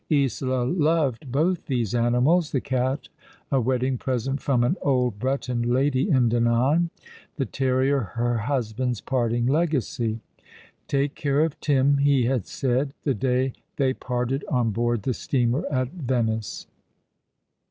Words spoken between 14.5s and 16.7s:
board the steamer at Venice.